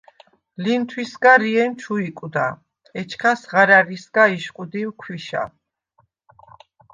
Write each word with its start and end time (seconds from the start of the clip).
ლინთვისგა 0.63 1.33
რიენ 1.41 1.71
ჩუ 1.81 1.95
იკვდა, 2.09 2.45
ეჩქას 2.99 3.41
ღარა̈რისგა 3.49 4.23
იშყვდივ 4.37 4.89
ქვიშა. 4.99 5.43